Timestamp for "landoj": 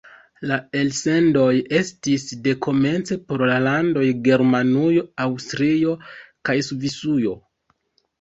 3.65-4.05